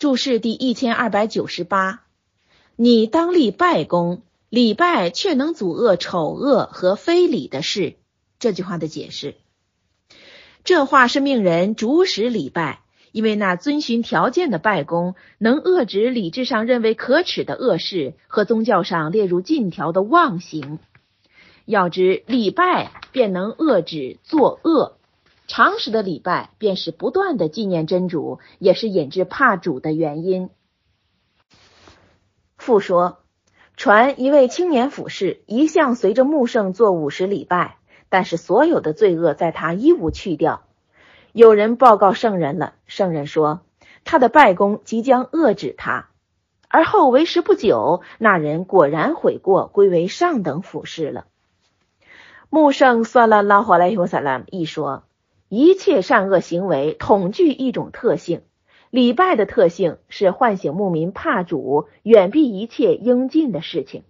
[0.00, 2.02] 注释第一千二百九十八：
[2.74, 7.96] 你当立拜功，礼拜却能阻遏丑恶和非礼的事。
[8.38, 9.34] 这句话的解释，
[10.62, 12.80] 这话是命人逐实礼拜，
[13.10, 20.78] 因为那遵循条件的拜功，能遏止理智上认为可耻的恶事和宗教上列入禁条的妄行。
[21.64, 24.98] 要知礼拜便能遏止作恶，
[25.48, 30.50] 常识的礼拜便是不断的纪念真主，也是引致怕主的原因。
[32.56, 33.18] 复说，
[33.76, 37.76] 传一位青年府士一向随着穆圣做五十礼拜，
[38.08, 40.62] 但是所有的罪恶在他一无去掉。
[41.32, 43.60] 有人报告圣人了，圣人说
[44.04, 46.08] 他的拜功即将遏止他，
[46.68, 51.26] 而后为时不久，那人果然悔过，归为上等府士了。
[52.48, 55.04] 穆圣算了拉华莱尤萨拉一说，
[55.50, 58.40] 一切善恶行为统具一种特性，
[58.90, 64.04] 礼拜的特性是唤醒牧民怕主，远避一切应尽的事情。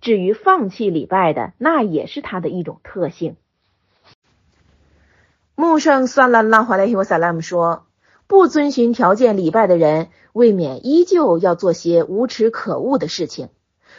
[0.00, 3.36] 至于放弃礼拜的，那也是他的一种特性。
[5.54, 7.86] 穆圣算了拉华莱尤萨拉姆说，
[8.28, 13.48] 不遵循条件礼拜的人，未免依旧要做些无耻可恶的事情。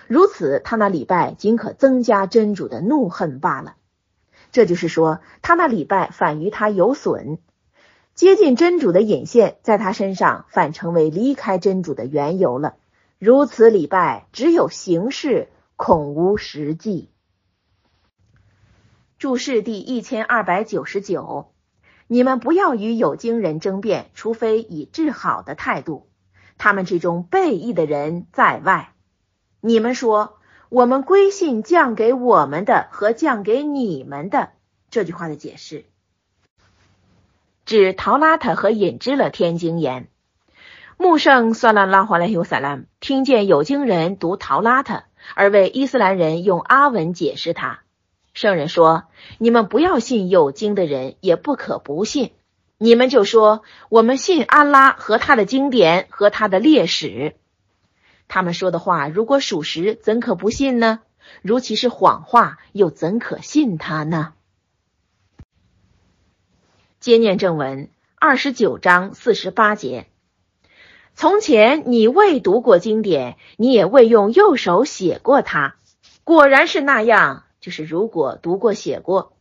[0.07, 3.75] 如此，他那礼拜仅可增加真主的怒恨罢了。
[4.51, 7.39] 这就是说，他那礼拜反于他有损，
[8.19, 12.75] 接近真主的引线在他身上反成为离开真主的缘由了。
[13.17, 17.09] 如此礼拜只有形式，恐无实际。
[19.19, 21.53] 注释第一千二百九十九：
[22.07, 26.09] 你们不要与有经人争辩，除非以治好的态度。
[26.57, 28.91] 他们之中背义的人在外。
[29.61, 34.49] 你们说，我们归信降给我们的和降给你们的
[34.89, 35.85] 这句话的解释，
[37.69, 40.07] 指陶拉特和引知了天经言。
[40.97, 45.03] 穆圣算拉拉华莱尤萨拉听见有经人读陶拉特，
[45.35, 47.81] 而为伊斯兰人用阿文解释他。
[48.33, 49.03] 圣人说
[49.37, 52.31] ：“你们不要信有经的人，也不可不信。
[52.79, 57.35] 你们就说，我们信安拉和他的经典和他的烈史。”
[58.27, 61.01] 他们说的话如果属实，怎可不信呢？
[61.43, 64.33] 如其是谎话，又怎可信他呢？
[67.09, 70.05] 接念正文二十九章四十八节：
[71.15, 75.77] 从前你未读过经典，你也未用右手写过它。
[76.23, 79.33] 果然是那样，就是如果读过写过，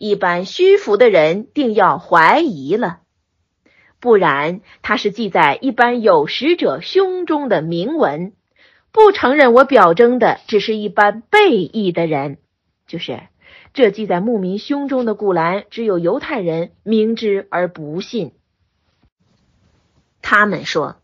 [0.00, 2.98] 一般虚浮的人定要怀疑了。
[4.00, 8.32] 不然，他是记在一般有识者胸中的铭文，
[8.90, 12.38] 不承认我表征的只是一般背义的人，
[12.88, 13.20] 就是
[13.74, 18.32] 这记在牧民胸中的古兰，只有犹太人明知而不信。
[20.22, 20.96] 他们说，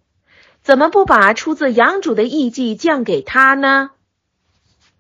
[0.63, 3.91] 怎么不把出自养主的艺迹降给他呢？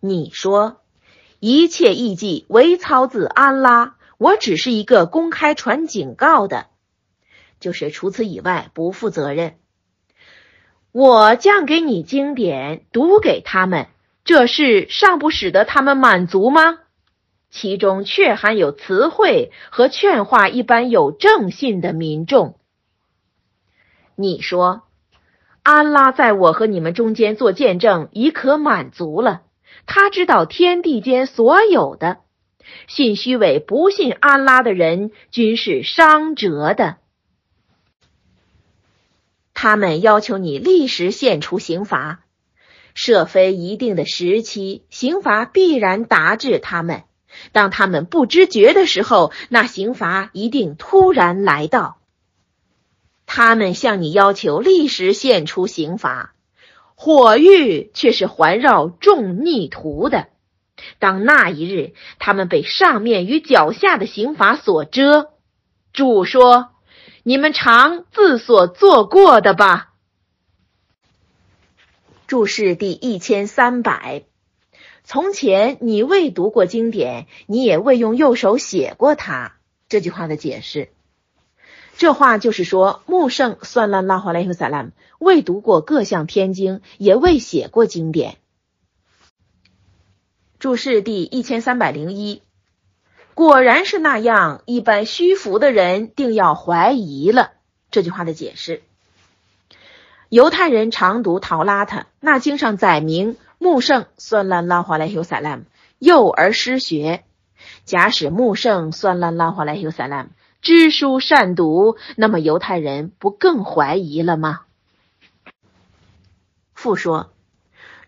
[0.00, 0.80] 你说，
[1.38, 6.66] 一切艺迹为操自安拉，我只是一个公开传警告的。
[7.60, 9.54] 就是除此以外不负责任。
[10.90, 13.86] 我降给你经典，读给他们，
[14.24, 16.80] 这事尚不使得他们满足吗？
[17.50, 22.58] 其中却含有词汇和劝化一般有正信的民众。
[24.14, 24.82] 你说，
[25.62, 29.42] 安拉在我和你们中间做见证，已可满足了。
[29.86, 32.18] 他知道天地间所有的，
[32.86, 36.98] 信虚伪、不信安拉的人，均是伤折的。
[39.54, 42.20] 他们要求你立时献出刑罚，
[42.94, 47.02] 设非一定的时期，刑罚必然达至他们。
[47.52, 51.98] 当他们不知觉的时候，那刑罚一定突然来到。
[53.26, 56.34] 他们向你要求立时献出刑罚，
[56.94, 60.28] 火狱却是环绕众逆徒的。
[60.98, 65.30] 当那一日，他们被上面与脚下的刑罚所遮。
[65.92, 66.70] 主说。
[67.22, 69.90] 你们尝自所做过的吧。
[72.26, 74.24] 注释第一千三百。
[75.10, 79.56] 从前你未读过经典，你也未用右手写过它。
[79.88, 80.90] 这句话的解释，
[81.96, 84.86] 这话就是说，穆圣算了拉华莱和萨拉
[85.18, 88.36] 未读过各项天经，也未写过经典。
[90.60, 92.42] 注释第一千三百零一，
[93.34, 97.50] 果然是那样，一般虚浮的人定要怀疑了。
[97.90, 98.80] 这句话的解释：
[100.28, 105.64] 犹太人常读《陶拉特》，那经上载明穆圣算烂拉华莱和萨拉姆
[105.98, 107.24] 幼而失学。
[107.84, 110.30] 假使穆圣算烂拉华莱和萨拉姆
[110.62, 114.62] 知书善读，那么犹太人不更怀疑了吗？
[116.72, 117.30] 复说，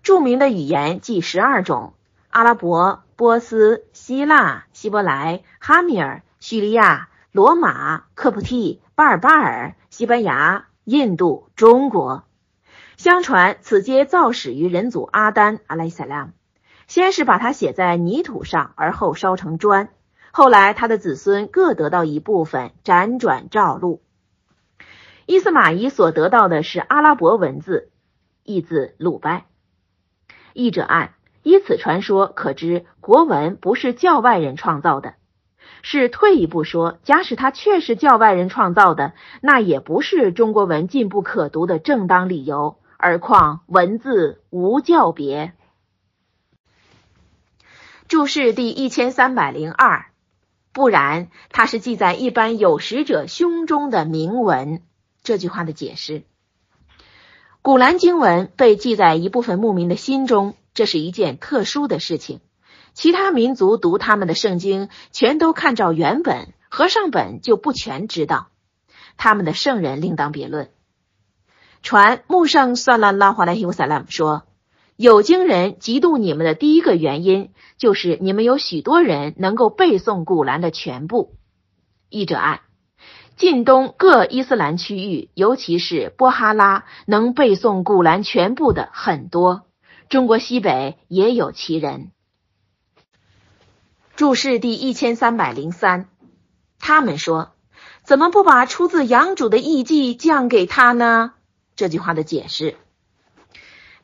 [0.02, 1.92] 著名的语言计十二种。
[2.30, 12.24] 阿拉伯、波斯、希腊、希伯来、哈米尔、叙利亚、罗马、科普蒂、巴尔巴尔、西班牙、印度、中国。
[13.02, 16.30] 相传此皆造始于人祖阿丹阿莱萨拉，
[16.86, 19.88] 先是把它写在泥土上，而后烧成砖。
[20.30, 24.02] 后来他的子孙各得到一部分，辗转照录。
[25.26, 27.90] 伊斯玛仪所得到的是阿拉伯文字，
[28.44, 29.46] 译自鲁拜。
[30.52, 31.14] 译者按。
[31.42, 35.14] 依此传说，可知国文不是教外人创造的。
[35.82, 42.76] 是退一步说，假使它确是教外人创造的，那也不是中国文进不可读的正当理由。
[43.02, 45.54] 而况文字无教别。
[48.06, 50.06] 注释第一千三百零二，
[50.72, 54.82] 不然，它是记在一般有识者胸中的铭文。
[55.24, 56.22] 这句话的解释：
[57.60, 60.54] 古兰经文被记在一部分牧民的心中。
[60.72, 62.40] 这是一件特殊的事情，
[62.94, 68.48] 其他民族读他们的圣经，全都看照原本，和尚本就不全知道。
[69.16, 70.70] 他们的圣人另当别论。
[71.82, 74.44] 传穆圣算拉拉华莱希萨拉姆说，
[74.96, 81.34] 有经人嫉妒你们的第一个原因，就是你们有许多人能够背诵古兰的全部。
[82.08, 82.60] 译者按：
[83.36, 89.62] 近东各伊斯兰区域，尤其是波哈拉，能背诵古兰全部的很多。
[90.08, 92.12] 中国西北也有其人。
[94.14, 96.08] 注释第一千三百零三，
[96.78, 97.52] 他们说
[98.04, 101.32] ：“怎么不把出自养主的艺伎降给他呢？”
[101.76, 102.76] 这句话的解释，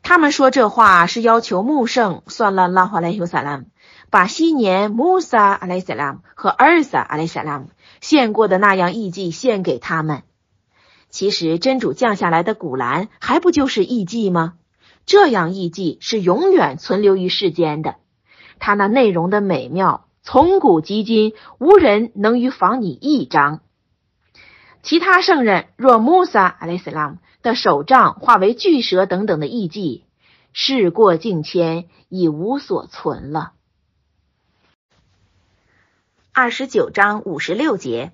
[0.03, 3.64] 他们说这话是要求穆圣算了拉华莱修萨拉姆
[4.11, 7.69] 把昔年穆萨阿莱萨拉姆和阿尔萨阿莱萨拉姆
[8.01, 10.23] 献过的那样艺伎献给他们。
[11.11, 14.55] 其实真主降下来的古兰还不就是艺伎吗？
[15.07, 17.97] 这样艺伎是永远存留于世间的，
[18.59, 23.61] 它那内容的美妙，从古及今，无人能与仿你一张。
[24.83, 30.05] 其他圣人若穆萨阿莱斯拉姆的手杖化为巨蛇等等的艺伎，
[30.53, 33.53] 事过境迁，已无所存了。
[36.33, 38.12] 二十九章五十六节，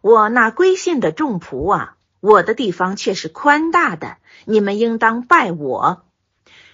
[0.00, 4.16] 我那归信的众仆啊，我的地方却是宽大的。
[4.46, 6.04] 你们应当拜我。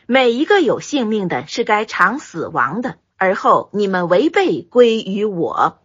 [0.06, 2.98] 每一个有性命的，是该尝死亡的。
[3.16, 5.80] 而后你们违背归于我，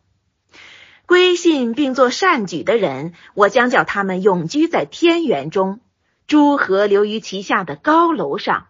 [1.05, 5.79] 归信并做善举的人，我将叫他们永居在天园中，
[6.27, 8.67] 诸河流于其下的高楼上。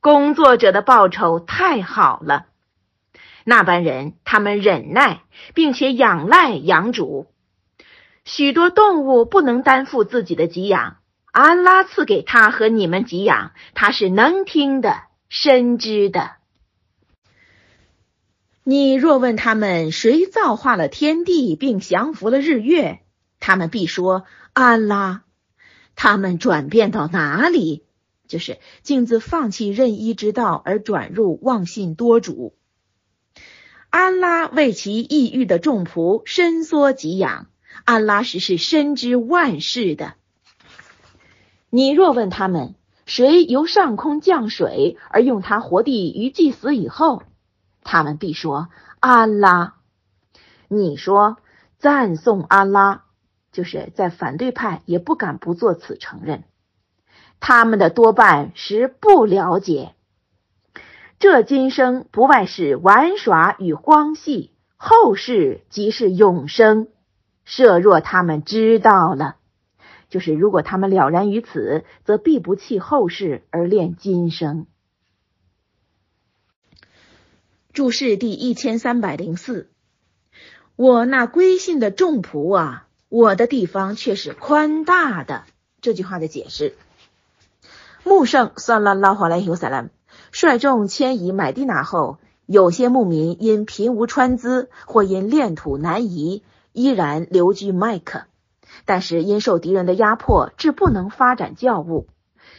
[0.00, 2.46] 工作者的报酬太好了。
[3.44, 5.22] 那般人，他们忍耐，
[5.54, 7.26] 并且仰赖养主。
[8.24, 10.98] 许多动物不能担负自己的给养。
[11.30, 16.37] 安拉赐给他和你们给养，他是能听的、深知的。
[18.70, 23.00] 你若问他们谁造化了天地，并降服了日月，
[23.40, 25.22] 他们必说安拉。
[25.96, 27.84] 他们转变到哪里？
[28.26, 32.52] 就是径自放弃任一之道，而转入妄信多主。
[33.88, 37.46] 安拉为其抑郁的众仆伸缩给养，
[37.86, 40.12] 安拉实是深知万事的。
[41.70, 42.74] 你若问他们
[43.06, 47.22] 谁由上空降水而用它活地于祭死以后，
[47.90, 48.68] 他们必说
[49.00, 49.76] 安拉。
[50.68, 51.38] 你说
[51.78, 53.04] 赞颂安拉，
[53.50, 56.44] 就是在反对派也不敢不做此承认。
[57.40, 59.94] 他们的多半是不了解，
[61.18, 66.88] 这今生不外是玩耍与荒戏，后世即是永生。
[67.46, 69.36] 设若他们知道了。
[70.10, 74.66] 就是，如果他们了然于此，则必不弃后世而恋今生。
[77.72, 79.68] 注释第一千三百零四，
[80.74, 85.44] 我那归信的众仆啊，我的地方却是宽大的。
[85.80, 86.74] 这句话的解释：
[88.04, 89.90] 穆圣算了拉华莱尤萨拉姆
[90.32, 96.42] 率众迁移买地那后，有些牧民因贫无川资，或因炼土难移，
[96.72, 98.24] 依然留居麦克。
[98.86, 102.08] 但是因受敌人的压迫，致不能发展教务。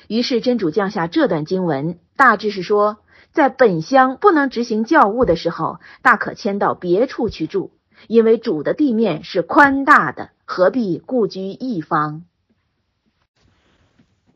[0.08, 2.98] 于是真主降下这段经文，大致是说，
[3.32, 7.72] 在本乡不能执行教务的时候，大可迁到别处去住，
[8.08, 12.24] 因为主的地面是宽大的，何必故居一方？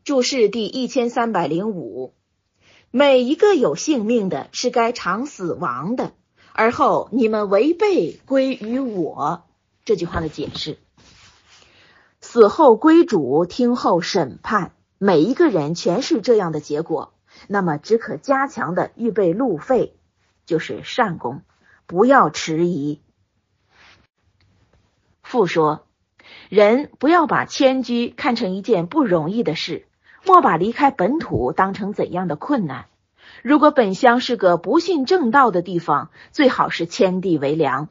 [0.04, 2.12] 注释第一千三百零五：
[2.90, 6.12] 每一个有性命的，是该常死亡的，
[6.52, 9.44] 而后你们违背归于我。
[9.86, 10.78] 这句话的解释：
[12.20, 14.72] 死后归主，听候审判。
[14.98, 17.13] 每一个人全是这样的结果，
[17.48, 19.96] 那么只可加强的预备路费，
[20.46, 21.42] 就是善功，
[21.86, 23.00] 不要迟疑。
[25.22, 25.86] 复说，
[26.48, 29.86] 人不要把迁居看成一件不容易的事，
[30.24, 32.86] 莫把离开本土当成怎样的困难。
[33.42, 37.88] 如果本乡是个不信正道的地方，最好是迁地为良。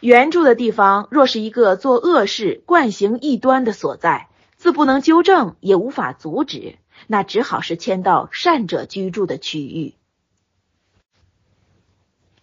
[0.00, 4.28] 原住的地方若是一个做恶事、惯行异端的所在。
[4.56, 9.94] 自不能纠正，也无法阻止，那只好是迁到善者居住的区域。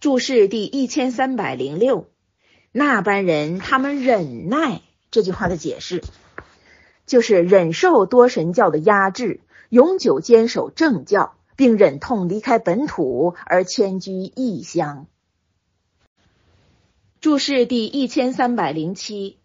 [0.00, 2.08] 注释第一千三百零六，
[2.72, 6.02] 那班人他们忍耐这句话的解释，
[7.06, 15.06] 就是忍受多神教的压制，永久坚守正教，并忍痛离开本土而迁居异乡。
[17.20, 19.38] 注释第一千三百零七。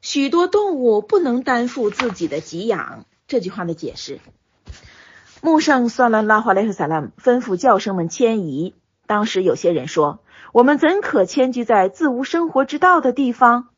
[0.00, 3.06] 许多动物不能担负自己的给养。
[3.26, 4.20] 这句话的解释：
[5.44, 8.74] 穆圣算了拉华雷赫萨拉姆吩咐教生们迁移。
[9.06, 10.20] 当时有些人说
[10.54, 13.68] ：“我们怎可迁居在自无生活之道的地方？”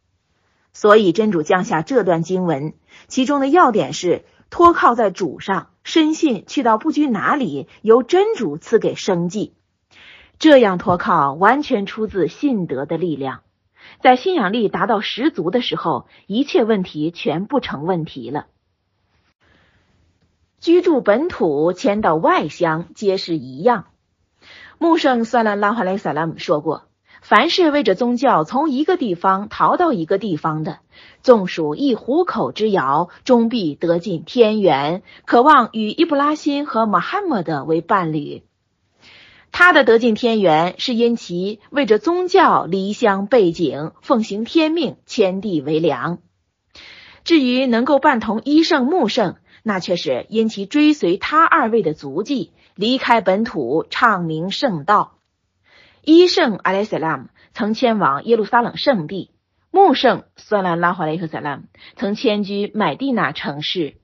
[0.72, 2.74] 所以真主降下这段经文，
[3.08, 9.52] 其中的要点是托靠在主上，深信去到不拘哪里，由真主赐给生计。
[10.38, 13.40] 这样托靠完全出自信德的力量。
[14.00, 18.46] 在信仰力达到十足的时候，一切问题全不成问题了。
[20.60, 23.86] 居住本土迁到外乡皆是一样。
[24.78, 26.84] 穆圣算拉拉哈莱萨拉姆说过
[27.22, 30.78] ：“凡是为着宗教从一个地方逃到一个地方的，
[31.22, 38.42] 纵属一虎口之遥，终必得尽天缘，渴望与伊布拉辛和穆罕默德为伴侣。”
[39.52, 46.18] 他的得尽天缘，是因其为着宗教离乡背井，奉行天命，迁地为良；
[47.24, 49.36] 至于能够伴同一圣穆圣，
[49.68, 55.18] 那却是因其追随他二位的足迹，离开本土，唱名圣道。
[56.02, 59.32] 一圣阿莱塞拉姆曾迁往耶路撒冷圣地，
[59.72, 61.64] 穆圣算兰拉华雷克萨拉姆
[61.96, 63.96] 曾迁居买地那城市。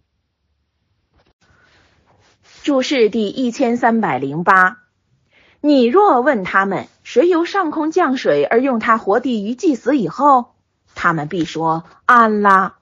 [2.65, 4.79] 注释第一千三百零八。
[5.61, 10.57] 你若问他们谁由上空降水而用它活地于祭死以后，
[10.97, 12.75] 他们必说安拉。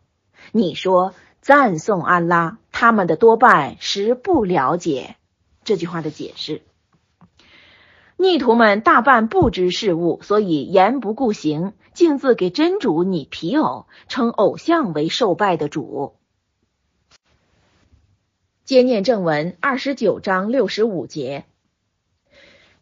[0.50, 5.16] 你说赞颂安拉，他们的多半是不了解
[5.64, 6.62] 这句话的解释。
[8.16, 16.14] 逆徒们大半不知事物，所以言不顾行，径自给真主拟皮偶，称偶像为受拜的主。
[18.64, 21.46] 接念正文二十九章六十五节。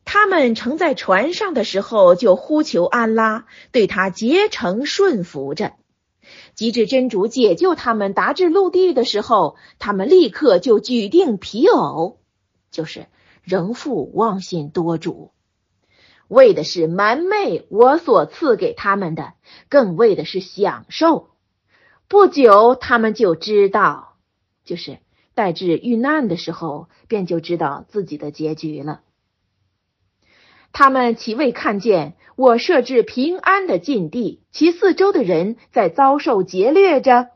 [0.05, 5.75] 他们乘在船上的时候，就呼求安拉，对他竭诚顺服着。
[6.59, 12.19] 及至真主解救他们达至陆地的时候，他们立刻就举定皮偶，
[12.73, 13.07] 就是
[13.45, 15.31] 仍复妄信多主，
[16.27, 19.35] 为的是瞒昧我所赐给他们的，
[19.69, 21.29] 更为的是享受。
[22.09, 24.17] 不久，他们就知道，
[24.65, 24.99] 就是
[25.37, 29.03] 待至遇难的时候，便就知道自己的结局了。
[30.73, 37.31] 他们岂未看见我设置平安的禁地，其四周的人在遭受劫掠着？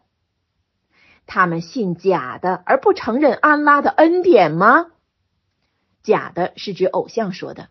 [1.26, 4.86] 他们信假的而不承认安拉的恩典吗？
[6.02, 7.68] 假的是指偶像说的，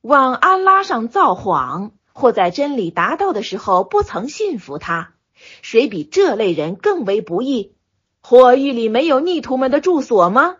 [0.00, 5.14] 往安拉上造谎，或在真理达到的时候不曾信服他，
[5.62, 7.74] 谁比这类人更为不义？
[8.22, 10.56] 火狱里没有逆徒们的住所吗？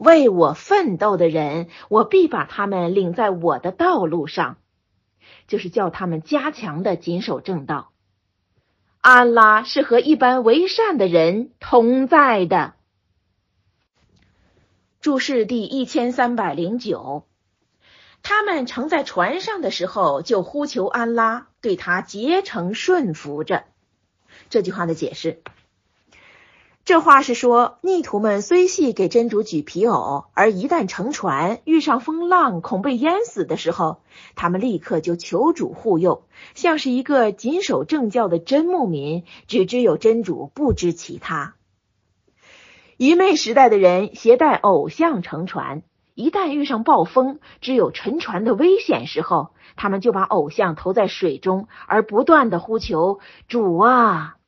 [0.00, 4.56] 为我奋斗的人，我必把他们领在我的道路上，
[5.46, 7.92] 就是叫他们加强的谨守正道。
[9.02, 12.72] 安拉是和一般为善的人同在的。
[15.02, 17.26] 注释第一千三百零九，
[18.22, 23.64] 他们乘在船上的时候，就呼求安拉，对他竭诚顺服着。
[24.48, 25.42] 这句话的解释。
[26.84, 34.00] 这话是说，逆徒们虽系给真主举皮偶，而一旦乘船遇上风浪，恐被淹死的时候，
[34.34, 36.24] 他们立刻就求主护佑，
[36.54, 41.54] 像是一个谨守正教的真牧民，只知有真主，不知其他。
[42.96, 45.82] 愚昧时代的人携带偶像乘船，
[46.14, 54.38] 一旦遇上暴风，只有沉船的危险时候，他们就把偶像投在水中，而不断的呼求主啊。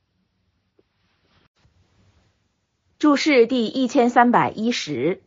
[3.02, 5.22] 注释第一千三百一十，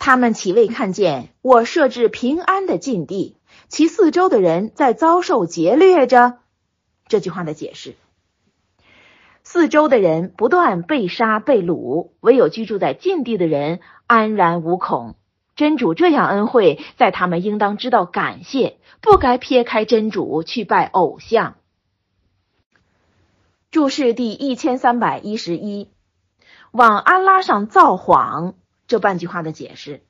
[0.00, 3.36] 他们岂未看见我设置平安的禁地，
[3.68, 6.38] 其四周的人在遭受劫掠着？
[7.06, 7.94] 这句话的解释：
[9.44, 13.78] 四周的人不断被杀被掳，唯有居住在禁地的人
[14.08, 15.14] 安然无恐。
[15.54, 21.54] 真主这样恩惠，在他们应当知道感谢，不该撇开真主去拜偶像。
[23.70, 25.91] 注释第一千三百一十一。
[26.72, 28.54] 往安拉上造谎，
[28.86, 30.04] 这半句话的解释：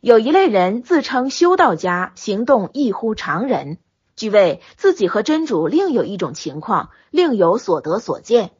[0.00, 3.76] 有一类人自称修道家，行动异乎常人，
[4.16, 8.52] 据谓自己和真主另有一种情况，另有所得所见。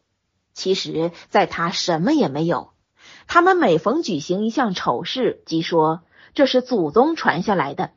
[0.52, 2.72] 其实，在他什么也没有。
[3.26, 6.02] 他们每逢举行一项丑事，即说
[6.34, 7.92] 这是祖宗传下来的。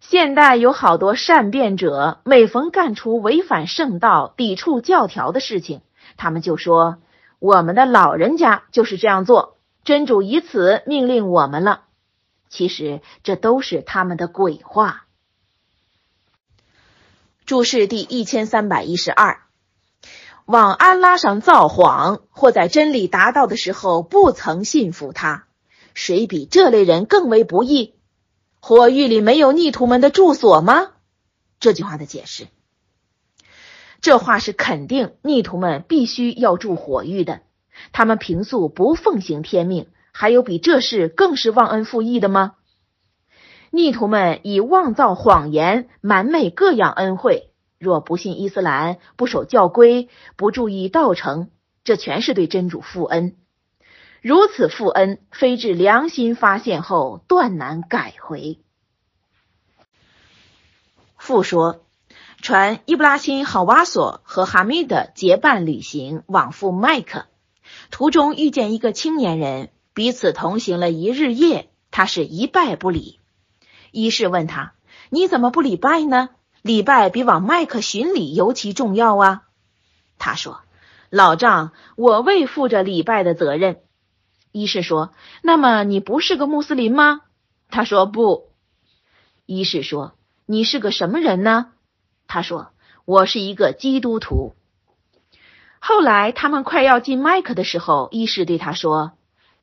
[0.00, 5.80] 现代有好多善变者，每逢干出违反圣道、抵触教条的事情，
[6.18, 6.98] 他们就说。
[7.38, 11.82] 我们的老人家就是这样做，真主以此命令我们了。
[12.48, 15.06] 其实这都是他们的鬼话。
[17.46, 19.42] 注释第一千三百一十二：
[20.46, 25.46] 往安拉上造谎，或在真理达到的时候不曾信服他，
[25.92, 27.94] 谁比这类人更为不义？
[28.60, 30.92] 火狱里没有逆徒们的住所吗？
[31.60, 32.46] 这句话的解释。
[34.04, 37.40] 这话是肯定，逆徒们必须要住火狱的。
[37.90, 42.56] 他们平素不奉行天命，还有比这事更是忘恩负义的吗？
[43.70, 47.48] 逆徒们以妄造谎言，瞒昧各样恩惠。
[47.78, 51.48] 若不信伊斯兰，不守教规，不注意道成，
[51.82, 53.36] 这全是对真主负恩。
[54.20, 58.58] 如此负恩，非至良心发现后，断难改回。
[61.16, 61.83] 复说。
[62.44, 67.24] 传伊布拉辛·好瓦索和哈密德结伴旅行往赴麦克，
[67.90, 73.18] 途中遇见一个青年人，彼此同行了一日夜，他是一拜不礼。
[73.92, 74.74] 一是问他
[75.08, 76.28] ：“你怎么不礼拜呢？
[76.60, 79.44] 礼拜比往麦克巡礼尤其重要啊。”
[80.20, 80.60] 他说
[81.08, 83.78] ：“老丈，我未负着礼拜的责任。”
[84.52, 87.22] 一是说：“那么你不是个穆斯林吗？”
[87.72, 88.50] 他说：“不。”
[89.46, 90.12] 一是说
[90.44, 91.68] ：“你是个什么人呢？”
[92.26, 92.68] 他说
[93.04, 94.54] ：“我是一个基督徒。”
[95.78, 99.12] 后来他们快要进麦克的时候，医师对他说：“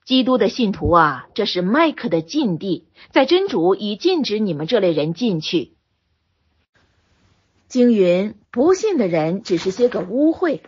[0.06, 5.74] 基督的信徒啊，这是麦克的禁地，在真主已禁止你们这类人进去。”
[7.68, 10.60] 经云：“不信的人只是些个污秽，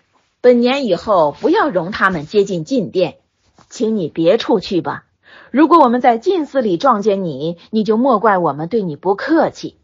[0.42, 3.18] 本年以后不要容他们接近禁殿，
[3.70, 5.06] 请你别处去吧。
[5.52, 9.78] 如果我们在禁寺里撞见你，你就莫怪我们对你不客气。”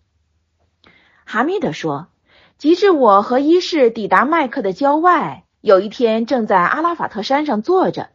[1.31, 2.07] 哈密德说
[2.57, 8.09] ：“及至我和伊士抵达麦克的郊外，有一天正在阿拉法特山上坐着，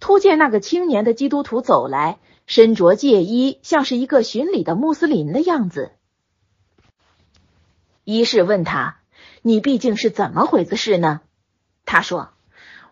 [0.00, 5.92] 突见那个青年的基督徒走来，身着戒衣，像是一个巡礼的穆斯林的样子。
[8.04, 8.98] 伊士问他
[9.40, 11.22] ：‘你毕竟是怎么回事呢？’
[11.86, 12.32] 他说：‘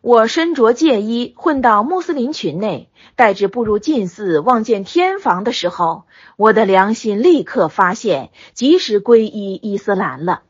[0.02, 6.04] 我身着戒衣，混到穆斯林群内，待至步入禁寺，望见天房的时候。’”
[6.36, 10.42] 我的良心立刻发现，及时皈依伊斯兰了。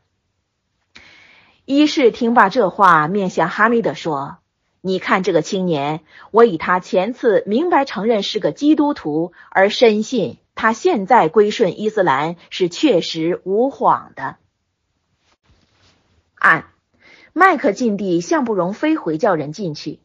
[1.63, 4.37] 一是听罢这话，面向哈密德说
[4.81, 14.35] ：“你看这个青年，我以他前次明白承认是个基督徒，而深信他现在归顺伊斯兰是确实无谎的。”
[16.35, 16.65] 按
[17.39, 19.99] 麦克禁地，向不容非回教人进去。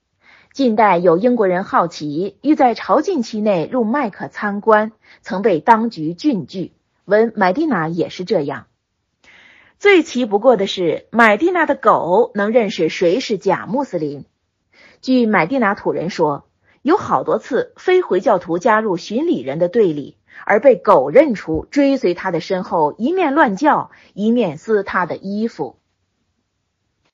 [0.52, 6.72] 近代有英国人好奇，欲在朝觐期内入麦克参观，曾被当局拒拒。
[7.06, 8.66] 闻买蒂娜也是这样。
[9.78, 14.26] 最奇不过的是，买蒂娜的狗能认识谁是假穆斯林。
[15.00, 16.44] 据买蒂娜土人说，
[16.82, 25.78] 有好多次非回教徒加入巡礼人的队里，而被狗认出，追随他的身后，一面乱叫，一面撕他的衣服。